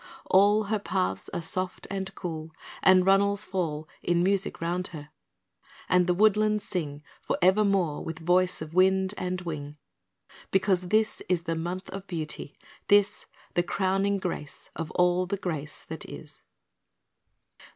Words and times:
All 0.31 0.63
Her 0.63 0.79
paths 0.79 1.29
are 1.29 1.43
soft 1.43 1.85
and 1.91 2.15
cool, 2.15 2.55
and 2.81 3.05
runnels 3.05 3.45
fall 3.45 3.87
In 4.01 4.23
music 4.23 4.59
round 4.59 4.87
her; 4.87 5.09
and 5.87 6.07
the 6.07 6.15
woodlands 6.15 6.63
sing 6.63 7.03
For 7.21 7.37
evermore, 7.39 8.03
with 8.03 8.17
voice 8.17 8.63
of 8.63 8.73
wind 8.73 9.13
and 9.15 9.41
wing, 9.41 9.77
Because 10.49 10.87
this 10.87 11.21
is 11.29 11.43
the 11.43 11.53
month 11.55 11.87
of 11.91 12.07
beauty 12.07 12.57
this 12.87 13.27
The 13.53 13.61
crowning 13.61 14.17
grace 14.17 14.71
of 14.75 14.89
all 14.95 15.27
the 15.27 15.37
grace 15.37 15.83
that 15.87 16.05
is. 16.05 16.41